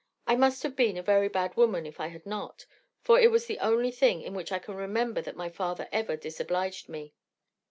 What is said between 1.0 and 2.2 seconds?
very bad woman if I